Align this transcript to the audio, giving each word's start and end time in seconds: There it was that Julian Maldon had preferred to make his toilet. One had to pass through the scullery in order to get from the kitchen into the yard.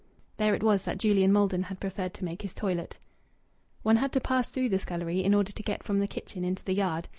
There 0.37 0.55
it 0.55 0.63
was 0.63 0.83
that 0.85 0.97
Julian 0.97 1.31
Maldon 1.31 1.61
had 1.69 1.79
preferred 1.79 2.15
to 2.15 2.25
make 2.25 2.41
his 2.41 2.55
toilet. 2.55 2.97
One 3.83 3.97
had 3.97 4.11
to 4.13 4.19
pass 4.19 4.49
through 4.49 4.69
the 4.69 4.79
scullery 4.79 5.23
in 5.23 5.35
order 5.35 5.51
to 5.51 5.61
get 5.61 5.83
from 5.83 5.99
the 5.99 6.07
kitchen 6.07 6.43
into 6.43 6.63
the 6.63 6.73
yard. 6.73 7.07